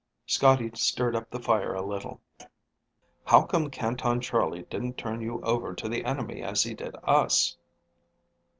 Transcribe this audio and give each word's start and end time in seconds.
Scotty 0.25 0.71
stirred 0.73 1.15
up 1.15 1.29
the 1.29 1.39
fire 1.39 1.75
a 1.75 1.85
little. 1.85 2.21
"How 3.23 3.43
come 3.45 3.69
Canton 3.69 4.19
Charlie 4.19 4.63
didn't 4.63 4.97
turn 4.97 5.21
you 5.21 5.39
over 5.43 5.75
to 5.75 5.87
the 5.87 6.05
enemy 6.05 6.41
as 6.41 6.63
he 6.63 6.73
did 6.73 6.95
us?" 7.03 7.55